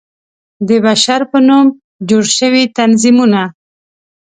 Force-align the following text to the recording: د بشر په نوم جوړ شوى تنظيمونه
د 0.67 0.69
بشر 0.85 1.21
په 1.31 1.37
نوم 1.47 1.65
جوړ 2.09 2.23
شوى 2.37 2.63
تنظيمونه 2.77 3.41